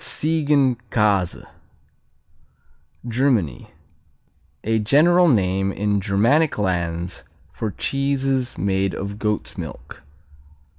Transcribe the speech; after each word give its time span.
Ziegenkäse 0.03 1.45
Germany 3.07 3.67
A 4.63 4.79
general 4.79 5.27
name 5.27 5.71
in 5.71 5.99
Germanic 6.01 6.57
lands 6.57 7.23
for 7.51 7.69
cheeses 7.69 8.57
made 8.57 8.95
of 8.95 9.19
goat's 9.19 9.59
milk. 9.59 10.01